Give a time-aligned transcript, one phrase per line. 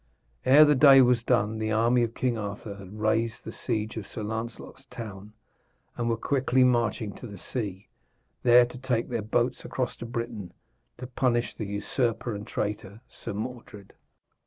[0.47, 4.07] Ere the day was done the army of King Arthur had raised the siege of
[4.07, 5.33] Sir Lancelot's town
[5.95, 7.87] and were quickly marching to the sea,
[8.41, 10.55] there to take their boats across to Britain
[10.97, 13.93] to punish the usurper and traitor, Sir Mordred.